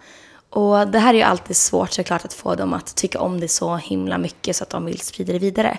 Och 0.50 0.88
det 0.88 0.98
här 0.98 1.14
är 1.14 1.18
ju 1.18 1.22
alltid 1.22 1.56
svårt 1.56 1.92
såklart 1.92 2.24
att 2.24 2.34
få 2.34 2.54
dem 2.54 2.74
att 2.74 2.94
tycka 2.96 3.20
om 3.20 3.40
det 3.40 3.48
så 3.48 3.76
himla 3.76 4.18
mycket 4.18 4.56
så 4.56 4.64
att 4.64 4.70
de 4.70 4.84
vill 4.84 5.00
sprida 5.00 5.32
det 5.32 5.38
vidare. 5.38 5.78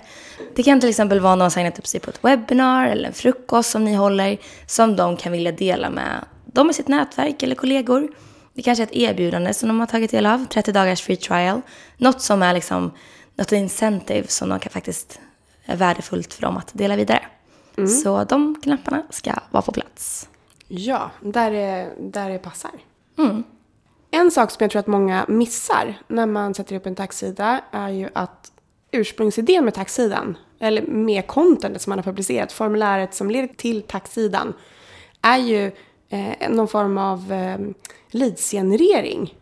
Det 0.54 0.62
kan 0.62 0.80
till 0.80 0.88
exempel 0.88 1.20
vara 1.20 1.34
någon 1.34 1.40
har 1.40 1.50
signat 1.50 1.78
upp 1.78 1.86
sig 1.86 2.00
på 2.00 2.10
ett 2.10 2.24
webbinar 2.24 2.88
eller 2.88 3.08
en 3.08 3.14
frukost 3.14 3.70
som 3.70 3.84
ni 3.84 3.94
håller 3.94 4.38
som 4.66 4.96
de 4.96 5.16
kan 5.16 5.32
vilja 5.32 5.52
dela 5.52 5.90
med 5.90 6.24
dem 6.52 6.70
i 6.70 6.74
sitt 6.74 6.88
nätverk 6.88 7.42
eller 7.42 7.54
kollegor. 7.54 8.08
Det 8.54 8.62
kanske 8.62 8.82
är 8.82 8.86
ett 8.86 8.96
erbjudande 8.96 9.54
som 9.54 9.68
de 9.68 9.80
har 9.80 9.86
tagit 9.86 10.10
del 10.10 10.26
av, 10.26 10.44
30 10.44 10.72
dagars 10.72 11.02
free 11.02 11.16
trial. 11.16 11.60
Något 11.96 12.22
som 12.22 12.42
är 12.42 12.54
liksom, 12.54 12.90
något 13.34 13.52
incentive 13.52 14.26
som 14.28 14.48
de 14.48 14.60
kan 14.60 14.72
faktiskt 14.72 15.20
är 15.64 15.76
värdefullt 15.76 16.34
för 16.34 16.42
dem 16.42 16.56
att 16.56 16.70
dela 16.72 16.96
vidare. 16.96 17.22
Så 18.02 18.24
de 18.24 18.60
knapparna 18.62 19.02
ska 19.10 19.32
vara 19.50 19.62
på 19.62 19.72
plats. 19.72 20.28
Ja, 20.68 21.10
där 21.20 21.50
det, 21.50 21.92
där 21.98 22.30
det 22.30 22.38
passar. 22.38 22.70
En 24.10 24.30
sak 24.30 24.50
som 24.50 24.64
jag 24.64 24.70
tror 24.70 24.80
att 24.80 24.86
många 24.86 25.24
missar 25.28 25.94
när 26.08 26.26
man 26.26 26.54
sätter 26.54 26.76
upp 26.76 26.86
en 26.86 26.94
taxsida 26.94 27.60
är 27.70 27.88
ju 27.88 28.08
att 28.12 28.52
ursprungsidén 28.90 29.64
med 29.64 29.74
taxsidan, 29.74 30.36
eller 30.60 30.82
med 30.82 31.26
contentet 31.26 31.82
som 31.82 31.90
man 31.90 31.98
har 31.98 32.04
publicerat, 32.04 32.52
formuläret 32.52 33.14
som 33.14 33.30
leder 33.30 33.48
till 33.48 33.82
taxsidan, 33.82 34.52
är 35.22 35.38
ju 35.38 35.72
eh, 36.08 36.50
någon 36.50 36.68
form 36.68 36.98
av 36.98 37.32
eh, 37.32 37.58
leadsgenerering. 38.10 39.34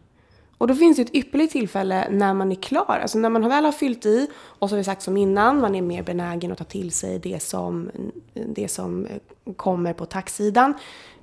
Och 0.58 0.66
då 0.66 0.74
finns 0.74 0.96
det 0.96 1.02
ett 1.02 1.14
ypperligt 1.14 1.52
tillfälle 1.52 2.08
när 2.10 2.34
man 2.34 2.52
är 2.52 2.56
klar. 2.56 2.98
Alltså 3.02 3.18
när 3.18 3.30
man 3.30 3.48
väl 3.48 3.64
har 3.64 3.72
fyllt 3.72 4.06
i 4.06 4.30
och 4.44 4.68
så 4.68 4.74
har 4.74 4.78
vi 4.78 4.84
sagt 4.84 5.02
som 5.02 5.16
innan, 5.16 5.60
man 5.60 5.74
är 5.74 5.82
mer 5.82 6.02
benägen 6.02 6.52
att 6.52 6.58
ta 6.58 6.64
till 6.64 6.92
sig 6.92 7.18
det 7.18 7.42
som, 7.42 7.90
det 8.34 8.68
som 8.68 9.06
eh, 9.06 9.52
kommer 9.56 9.92
på 9.92 10.06
tacksidan. 10.06 10.74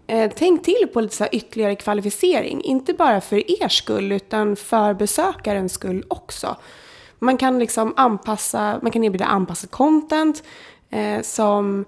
Eh, 0.07 0.31
tänk 0.35 0.63
till 0.63 0.87
på 0.93 1.01
lite 1.01 1.15
så 1.15 1.25
ytterligare 1.31 1.75
kvalificering. 1.75 2.61
Inte 2.61 2.93
bara 2.93 3.21
för 3.21 3.63
er 3.63 3.67
skull 3.67 4.11
utan 4.11 4.55
för 4.55 4.93
besökarens 4.93 5.73
skull 5.73 6.05
också. 6.07 6.55
Man 7.19 7.37
kan 7.37 7.59
liksom 7.59 7.93
anpassa, 7.97 8.79
man 8.81 8.91
kan 8.91 9.03
erbjuda 9.03 9.25
anpassad 9.25 9.71
content 9.71 10.43
eh, 10.89 11.21
som 11.21 11.85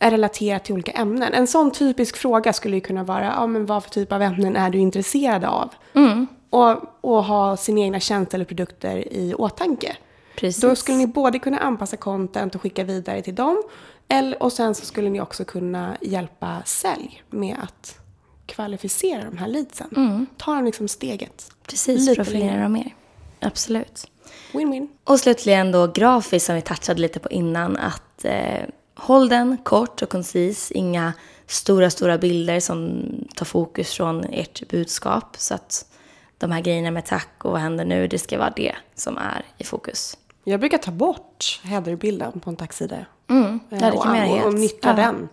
är 0.00 0.10
relaterat 0.10 0.64
till 0.64 0.74
olika 0.74 0.92
ämnen. 0.92 1.34
En 1.34 1.46
sån 1.46 1.70
typisk 1.70 2.16
fråga 2.16 2.52
skulle 2.52 2.76
ju 2.76 2.80
kunna 2.80 3.04
vara, 3.04 3.24
ja 3.24 3.46
men 3.46 3.66
vad 3.66 3.82
för 3.82 3.90
typ 3.90 4.12
av 4.12 4.22
ämnen 4.22 4.56
är 4.56 4.70
du 4.70 4.78
intresserad 4.78 5.44
av? 5.44 5.74
Mm. 5.94 6.26
Och, 6.50 6.76
och 7.00 7.24
ha 7.24 7.56
sina 7.56 7.80
egna 7.80 8.00
tjänster 8.00 8.38
eller 8.38 8.44
produkter 8.44 9.12
i 9.12 9.34
åtanke. 9.34 9.96
Precis. 10.36 10.62
Då 10.62 10.76
skulle 10.76 10.98
ni 10.98 11.06
både 11.06 11.38
kunna 11.38 11.58
anpassa 11.58 11.96
content 11.96 12.54
och 12.54 12.62
skicka 12.62 12.84
vidare 12.84 13.22
till 13.22 13.34
dem. 13.34 13.62
Eller, 14.08 14.42
och 14.42 14.52
sen 14.52 14.74
så 14.74 14.86
skulle 14.86 15.10
ni 15.10 15.20
också 15.20 15.44
kunna 15.44 15.96
hjälpa 16.00 16.62
sälj 16.64 17.22
med 17.30 17.56
att 17.62 17.98
kvalificera 18.46 19.24
de 19.24 19.38
här 19.38 19.48
leadsen. 19.48 19.90
Mm. 19.96 20.26
Ta 20.36 20.54
dem 20.54 20.64
liksom 20.64 20.88
steget. 20.88 21.50
Precis, 21.66 22.16
profilera 22.16 22.62
dem 22.62 22.72
mer. 22.72 22.94
Absolut. 23.40 24.06
Win-win. 24.52 24.88
Och 25.04 25.20
slutligen 25.20 25.72
då 25.72 25.86
grafiskt 25.86 26.46
som 26.46 26.54
vi 26.54 26.62
touchade 26.62 27.00
lite 27.00 27.18
på 27.18 27.28
innan. 27.30 27.76
Att 27.76 28.24
eh, 28.24 28.62
håll 29.00 29.28
den 29.28 29.58
kort 29.58 30.02
och 30.02 30.08
koncis. 30.08 30.70
Inga 30.70 31.12
stora, 31.46 31.90
stora 31.90 32.18
bilder 32.18 32.60
som 32.60 33.04
tar 33.34 33.46
fokus 33.46 33.92
från 33.92 34.24
ert 34.24 34.68
budskap. 34.68 35.36
Så 35.38 35.54
att 35.54 35.86
de 36.38 36.50
här 36.50 36.60
grejerna 36.60 36.90
med 36.90 37.06
tack 37.06 37.44
och 37.44 37.52
vad 37.52 37.60
händer 37.60 37.84
nu, 37.84 38.06
det 38.06 38.18
ska 38.18 38.38
vara 38.38 38.52
det 38.56 38.74
som 38.94 39.18
är 39.18 39.44
i 39.58 39.64
fokus. 39.64 40.16
Jag 40.44 40.60
brukar 40.60 40.78
ta 40.78 40.90
bort 40.90 41.60
headerbilden 41.64 42.40
på 42.40 42.50
en 42.50 42.56
taxsida. 42.56 42.96
Mm, 43.28 43.60
ja, 43.68 43.76
det 43.90 43.96
kan 44.02 44.16
man 44.16 44.30
och, 44.30 44.46
och 44.46 44.54
nyttja 44.54 44.88
ja. 44.88 44.92
den. 44.92 45.28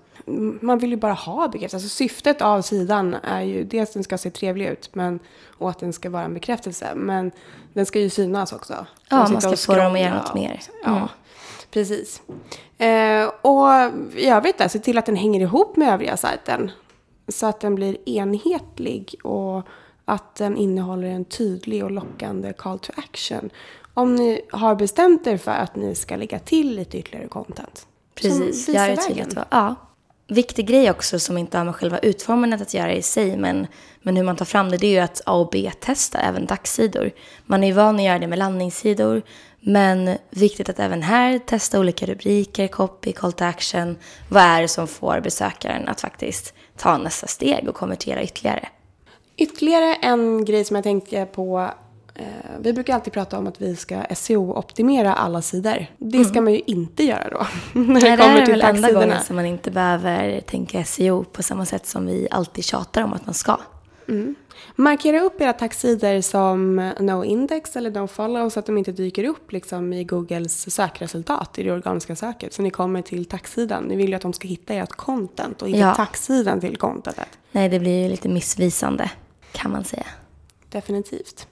Man 0.61 0.79
vill 0.79 0.89
ju 0.89 0.97
bara 0.97 1.13
ha 1.13 1.47
bekräftelse. 1.47 1.75
Alltså 1.75 1.89
syftet 1.89 2.41
av 2.41 2.61
sidan 2.61 3.13
är 3.13 3.41
ju 3.41 3.63
dels 3.63 3.89
att 3.89 3.93
den 3.93 4.03
ska 4.03 4.17
se 4.17 4.29
trevlig 4.29 4.65
ut 4.67 4.89
men, 4.95 5.19
och 5.57 5.69
att 5.69 5.79
den 5.79 5.93
ska 5.93 6.09
vara 6.09 6.23
en 6.23 6.33
bekräftelse. 6.33 6.95
Men 6.95 7.31
den 7.73 7.85
ska 7.85 7.99
ju 7.99 8.09
synas 8.09 8.53
också. 8.53 8.85
Ja, 9.09 9.27
man 9.31 9.41
ska 9.41 9.57
få 9.57 9.75
dem 9.75 9.93
att 9.93 9.99
göra 9.99 10.17
något 10.17 10.35
mer. 10.35 10.61
Mm. 10.85 10.99
Ja, 10.99 11.09
precis. 11.71 12.21
Eh, 12.77 13.29
och 13.47 13.91
i 14.15 14.27
övrigt 14.27 14.71
se 14.71 14.79
till 14.79 14.97
att 14.97 15.05
den 15.05 15.15
hänger 15.15 15.39
ihop 15.39 15.75
med 15.75 15.93
övriga 15.93 16.17
sajten. 16.17 16.71
Så 17.27 17.45
att 17.45 17.59
den 17.59 17.75
blir 17.75 18.09
enhetlig 18.09 19.15
och 19.23 19.67
att 20.05 20.35
den 20.35 20.57
innehåller 20.57 21.07
en 21.07 21.25
tydlig 21.25 21.83
och 21.83 21.91
lockande 21.91 22.53
call 22.53 22.79
to 22.79 22.91
action. 22.95 23.49
Om 23.93 24.15
ni 24.15 24.41
har 24.51 24.75
bestämt 24.75 25.27
er 25.27 25.37
för 25.37 25.51
att 25.51 25.75
ni 25.75 25.95
ska 25.95 26.15
lägga 26.15 26.39
till 26.39 26.75
lite 26.75 26.97
ytterligare 26.97 27.27
content. 27.27 27.87
Precis, 28.15 28.69
gör 28.69 28.87
det 28.87 28.97
tydligt. 28.97 29.37
Ja. 29.49 29.75
Viktig 30.27 30.67
grej 30.67 30.91
också 30.91 31.19
som 31.19 31.37
inte 31.37 31.57
har 31.57 31.65
med 31.65 31.75
själva 31.75 31.97
utformandet 31.99 32.61
att 32.61 32.73
göra 32.73 32.93
i 32.93 33.01
sig, 33.01 33.37
men, 33.37 33.67
men 34.01 34.15
hur 34.15 34.23
man 34.23 34.35
tar 34.35 34.45
fram 34.45 34.69
det, 34.69 34.77
det 34.77 34.87
är 34.87 34.91
ju 34.91 34.99
att 34.99 35.21
A 35.25 35.33
och 35.33 35.49
B-testa 35.51 36.19
även 36.19 36.45
dagssidor. 36.45 37.11
Man 37.45 37.63
är 37.63 37.67
ju 37.67 37.73
van 37.73 37.95
att 37.95 38.01
göra 38.01 38.19
det 38.19 38.27
med 38.27 38.39
landningssidor, 38.39 39.21
men 39.61 40.17
viktigt 40.29 40.69
att 40.69 40.79
även 40.79 41.01
här 41.01 41.39
testa 41.39 41.79
olika 41.79 42.05
rubriker, 42.05 42.67
copy, 42.67 43.11
call 43.13 43.33
to 43.33 43.43
action. 43.43 43.97
Vad 44.29 44.43
är 44.43 44.61
det 44.61 44.67
som 44.67 44.87
får 44.87 45.19
besökaren 45.19 45.87
att 45.87 46.01
faktiskt 46.01 46.53
ta 46.77 46.97
nästa 46.97 47.27
steg 47.27 47.69
och 47.69 47.75
konvertera 47.75 48.23
ytterligare? 48.23 48.67
Ytterligare 49.37 49.95
en 49.95 50.45
grej 50.45 50.65
som 50.65 50.75
jag 50.75 50.83
tänker 50.83 51.25
på. 51.25 51.71
Eh, 52.15 52.25
vi 52.59 52.73
brukar 52.73 52.93
alltid 52.93 53.13
prata 53.13 53.37
om 53.37 53.47
att 53.47 53.61
vi 53.61 53.75
ska 53.75 54.01
SEO-optimera 54.15 55.13
alla 55.13 55.41
sidor. 55.41 55.85
Det 55.97 56.23
ska 56.23 56.31
mm. 56.31 56.43
man 56.43 56.53
ju 56.53 56.61
inte 56.65 57.03
göra 57.03 57.29
då. 57.29 57.47
När 57.79 58.01
det, 58.01 58.09
det 58.09 58.17
kommer 58.17 58.45
till 58.45 58.61
är 58.61 58.73
väl 58.73 58.75
enda 58.75 58.91
gången 58.91 59.21
som 59.21 59.35
man 59.35 59.45
inte 59.45 59.71
behöver 59.71 60.41
tänka 60.41 60.83
SEO 60.83 61.23
på 61.23 61.43
samma 61.43 61.65
sätt 61.65 61.85
som 61.85 62.05
vi 62.05 62.27
alltid 62.31 62.63
tjatar 62.63 63.01
om 63.01 63.13
att 63.13 63.25
man 63.25 63.33
ska. 63.33 63.57
Mm. 64.07 64.35
Markera 64.75 65.21
upp 65.21 65.41
era 65.41 65.53
taxsidor 65.53 66.21
som 66.21 66.75
no 66.99 67.23
index 67.23 67.75
eller 67.75 67.91
no 67.91 68.07
follow 68.07 68.49
så 68.49 68.59
att 68.59 68.65
de 68.65 68.77
inte 68.77 68.91
dyker 68.91 69.23
upp 69.23 69.51
liksom 69.51 69.93
i 69.93 70.03
Googles 70.03 70.73
sökresultat 70.75 71.59
i 71.59 71.63
det 71.63 71.71
organiska 71.71 72.15
söket. 72.15 72.53
Så 72.53 72.61
ni 72.61 72.69
kommer 72.69 73.01
till 73.01 73.25
taxsidan. 73.25 73.83
Ni 73.83 73.95
vill 73.95 74.09
ju 74.09 74.15
att 74.15 74.21
de 74.21 74.33
ska 74.33 74.47
hitta 74.47 74.73
ert 74.73 74.91
content 74.91 75.61
och 75.61 75.67
inte 75.67 75.79
ja. 75.79 75.95
taxsidan 75.95 76.59
till 76.59 76.77
contentet. 76.77 77.29
Nej, 77.51 77.69
det 77.69 77.79
blir 77.79 78.03
ju 78.03 78.09
lite 78.09 78.29
missvisande 78.29 79.11
kan 79.51 79.71
man 79.71 79.83
säga. 79.83 80.05
Definitivt. 80.69 81.47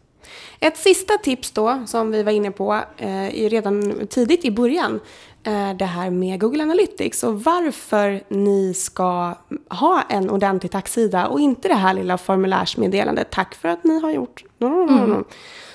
Ett 0.59 0.77
sista 0.77 1.13
tips 1.17 1.51
då, 1.51 1.83
som 1.85 2.11
vi 2.11 2.23
var 2.23 2.31
inne 2.31 2.51
på 2.51 2.81
eh, 2.97 3.49
redan 3.49 4.07
tidigt 4.07 4.45
i 4.45 4.51
början, 4.51 4.99
är 5.43 5.73
det 5.73 5.85
här 5.85 6.09
med 6.09 6.39
Google 6.39 6.63
Analytics 6.63 7.23
och 7.23 7.43
varför 7.43 8.23
ni 8.27 8.73
ska 8.73 9.33
ha 9.69 10.01
en 10.09 10.29
ordentlig 10.29 10.71
tacksida 10.71 11.27
och 11.27 11.39
inte 11.39 11.67
det 11.67 11.73
här 11.73 11.93
lilla 11.93 12.17
formulärsmeddelandet. 12.17 13.31
Tack 13.31 13.55
för 13.55 13.69
att 13.69 13.83
ni 13.83 13.99
har 13.99 14.11
gjort... 14.11 14.43
Mm. 14.61 15.23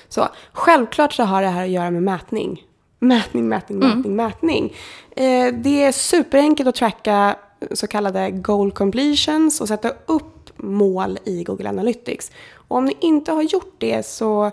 Så 0.09 0.27
självklart 0.53 1.13
så 1.13 1.23
har 1.23 1.41
det 1.41 1.47
här 1.47 1.63
att 1.63 1.69
göra 1.69 1.91
med 1.91 2.03
mätning. 2.03 2.63
Mätning, 2.99 3.49
mätning, 3.49 3.83
mm. 3.83 3.97
mätning, 3.97 4.15
mätning. 4.15 4.73
Eh, 5.15 5.53
det 5.53 5.83
är 5.83 5.91
superenkelt 5.91 6.69
att 6.69 6.75
tracka 6.75 7.35
så 7.71 7.87
kallade 7.87 8.31
goal 8.31 8.71
completions 8.71 9.61
och 9.61 9.67
sätta 9.67 9.89
upp 10.05 10.49
mål 10.57 11.19
i 11.25 11.43
Google 11.43 11.69
Analytics. 11.69 12.31
Och 12.71 12.77
om 12.77 12.85
ni 12.85 12.97
inte 12.99 13.31
har 13.31 13.41
gjort 13.41 13.75
det 13.77 14.05
så 14.05 14.51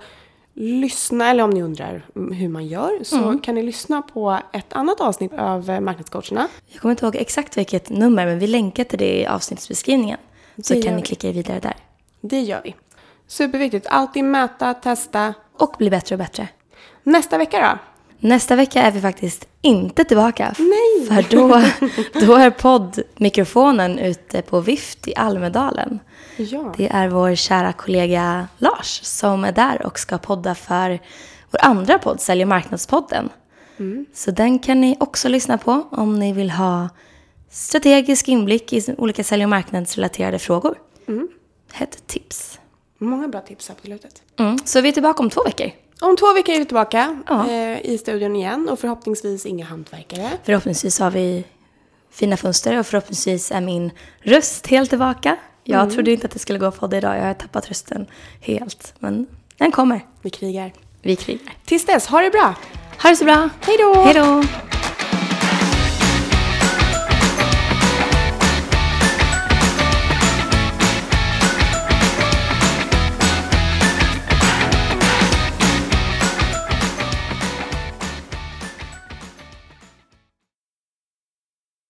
lyssna, 0.54 1.30
eller 1.30 1.44
om 1.44 1.50
ni 1.50 1.62
undrar 1.62 2.06
hur 2.14 2.48
man 2.48 2.66
gör, 2.66 3.04
så 3.04 3.16
mm. 3.16 3.40
kan 3.40 3.54
ni 3.54 3.62
lyssna 3.62 4.02
på 4.02 4.38
ett 4.52 4.72
annat 4.72 5.00
avsnitt 5.00 5.32
av 5.32 5.82
Marknadscoacherna. 5.82 6.48
Jag 6.66 6.80
kommer 6.80 6.92
inte 6.92 7.04
ihåg 7.04 7.16
exakt 7.16 7.56
vilket 7.56 7.90
nummer, 7.90 8.26
men 8.26 8.38
vi 8.38 8.46
länkar 8.46 8.84
till 8.84 8.98
det 8.98 9.20
i 9.20 9.26
avsnittsbeskrivningen. 9.26 10.18
Så 10.62 10.74
det 10.74 10.82
kan 10.82 10.96
ni 10.96 11.02
klicka 11.02 11.32
vidare 11.32 11.60
där. 11.60 11.76
Det 12.20 12.40
gör 12.40 12.60
vi. 12.64 12.74
Superviktigt. 13.26 13.86
Alltid 13.86 14.24
mäta, 14.24 14.74
testa. 14.74 15.34
Och 15.52 15.74
bli 15.78 15.90
bättre 15.90 16.14
och 16.14 16.18
bättre. 16.18 16.48
Nästa 17.02 17.38
vecka 17.38 17.60
då? 17.60 17.78
Nästa 18.20 18.56
vecka 18.56 18.82
är 18.82 18.90
vi 18.90 19.00
faktiskt 19.00 19.48
inte 19.62 20.04
tillbaka. 20.04 20.54
Nej! 20.58 21.06
För 21.06 21.36
då, 21.36 21.48
då 22.26 22.34
är 22.34 22.50
poddmikrofonen 22.50 23.98
ute 23.98 24.42
på 24.42 24.60
vift 24.60 25.08
i 25.08 25.16
Almedalen. 25.16 25.98
Ja. 26.36 26.74
Det 26.76 26.88
är 26.88 27.08
vår 27.08 27.34
kära 27.34 27.72
kollega 27.72 28.48
Lars 28.58 29.00
som 29.02 29.44
är 29.44 29.52
där 29.52 29.86
och 29.86 29.98
ska 29.98 30.18
podda 30.18 30.54
för 30.54 30.98
vår 31.50 31.60
andra 31.64 31.98
podd, 31.98 32.20
Sälj 32.20 32.42
och 32.42 32.48
marknadspodden. 32.48 33.28
Mm. 33.78 34.06
Så 34.14 34.30
den 34.30 34.58
kan 34.58 34.80
ni 34.80 34.96
också 35.00 35.28
lyssna 35.28 35.58
på 35.58 35.86
om 35.90 36.18
ni 36.18 36.32
vill 36.32 36.50
ha 36.50 36.88
strategisk 37.50 38.28
inblick 38.28 38.72
i 38.72 38.94
olika 38.98 39.24
sälj 39.24 39.44
och 39.44 39.50
marknadsrelaterade 39.50 40.38
frågor. 40.38 40.78
Mm. 41.08 41.28
Ett 41.78 42.06
tips. 42.06 42.58
Många 42.98 43.28
bra 43.28 43.40
tips 43.40 43.68
här 43.68 43.74
på 43.74 43.86
slutet. 43.86 44.22
Mm. 44.38 44.58
Så 44.64 44.80
vi 44.80 44.88
är 44.88 44.92
tillbaka 44.92 45.22
om 45.22 45.30
två 45.30 45.42
veckor. 45.44 45.70
Om 46.00 46.16
två 46.16 46.32
veckor 46.32 46.54
är 46.54 46.58
vi 46.58 46.64
tillbaka 46.64 47.22
ja. 47.26 47.50
eh, 47.50 47.86
i 47.86 47.98
studion 47.98 48.36
igen 48.36 48.68
och 48.68 48.78
förhoppningsvis 48.78 49.46
inga 49.46 49.64
hantverkare. 49.64 50.30
Förhoppningsvis 50.44 50.98
har 50.98 51.10
vi 51.10 51.44
fina 52.10 52.36
fönster 52.36 52.78
och 52.78 52.86
förhoppningsvis 52.86 53.52
är 53.52 53.60
min 53.60 53.90
röst 54.20 54.66
helt 54.66 54.90
tillbaka. 54.90 55.36
Jag 55.64 55.80
mm. 55.80 55.94
trodde 55.94 56.10
inte 56.10 56.26
att 56.26 56.32
det 56.32 56.38
skulle 56.38 56.58
gå 56.58 56.66
att 56.66 56.80
podda 56.80 56.96
idag. 56.96 57.16
Jag 57.16 57.24
har 57.24 57.34
tappat 57.34 57.68
rösten 57.68 58.06
helt. 58.40 58.94
Men 58.98 59.26
den 59.56 59.72
kommer. 59.72 60.06
Vi 60.22 60.30
krigar. 60.30 60.72
Vi 61.02 61.16
krigar. 61.16 61.52
Tills 61.64 61.86
dess, 61.86 62.06
ha 62.06 62.20
det 62.20 62.30
bra. 62.30 62.54
Ha 63.02 63.10
det 63.10 63.16
så 63.16 63.24
bra. 63.24 63.48
Hej 63.60 63.76
då. 63.78 63.94
Hej 63.94 64.14
då. 64.14 64.42